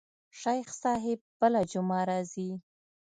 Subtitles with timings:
[0.41, 2.49] شيخ صاحب بله جمعه راځي.